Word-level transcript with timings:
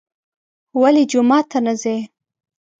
ولې 0.81 1.03
جومات 1.11 1.45
ته 1.51 1.59
نه 1.65 1.73
ځي. 1.81 1.97